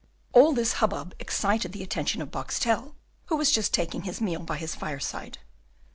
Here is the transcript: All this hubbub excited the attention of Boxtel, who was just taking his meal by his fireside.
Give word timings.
All 0.33 0.51
this 0.51 0.73
hubbub 0.81 1.13
excited 1.19 1.73
the 1.73 1.83
attention 1.83 2.23
of 2.23 2.31
Boxtel, 2.31 2.95
who 3.27 3.37
was 3.37 3.51
just 3.51 3.71
taking 3.71 4.01
his 4.01 4.19
meal 4.19 4.39
by 4.41 4.57
his 4.57 4.73
fireside. 4.73 5.37